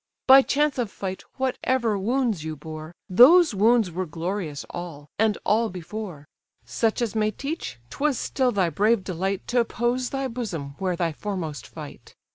[0.25, 5.69] By chance of fight whatever wounds you bore, Those wounds were glorious all, and all
[5.69, 6.25] before;
[6.65, 11.67] Such as may teach, 'twas still thy brave delight T'oppose thy bosom where thy foremost
[11.67, 12.15] fight.